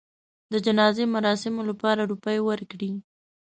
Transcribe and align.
د 0.51 0.53
جنازې 0.65 1.03
مراسمو 1.15 1.61
لپاره 1.69 2.07
روپۍ 2.11 2.37
ورکړې. 2.47 2.91